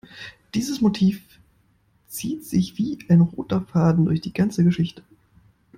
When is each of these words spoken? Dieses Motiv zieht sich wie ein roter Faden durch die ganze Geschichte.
Dieses 0.55 0.81
Motiv 0.81 1.21
zieht 2.07 2.43
sich 2.43 2.75
wie 2.79 2.97
ein 3.07 3.21
roter 3.21 3.61
Faden 3.61 4.05
durch 4.05 4.19
die 4.19 4.33
ganze 4.33 4.63
Geschichte. 4.63 5.03